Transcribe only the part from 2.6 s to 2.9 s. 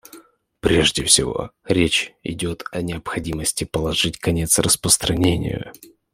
о